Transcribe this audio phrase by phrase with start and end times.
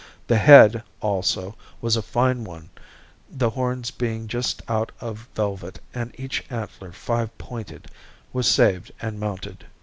[0.25, 2.71] The head, also, was a fine one
[3.29, 7.85] the horns being just out of velvet and each antler five pointed,
[8.33, 9.67] was saved and mounted.